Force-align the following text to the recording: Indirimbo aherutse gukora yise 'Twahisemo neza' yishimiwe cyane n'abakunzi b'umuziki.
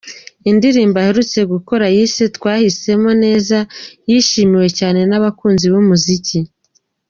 Indirimbo 0.49 0.95
aherutse 1.01 1.39
gukora 1.53 1.85
yise 1.95 2.23
'Twahisemo 2.33 3.09
neza' 3.23 3.61
yishimiwe 4.09 4.67
cyane 4.79 4.99
n'abakunzi 5.09 5.65
b'umuziki. 5.71 6.39